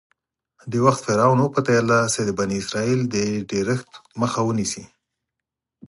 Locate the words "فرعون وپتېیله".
1.07-1.99